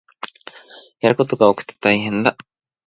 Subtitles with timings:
[0.99, 2.35] やることが多くて大変だ